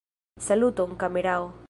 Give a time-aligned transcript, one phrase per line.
[0.45, 1.45] Saluton kamerao!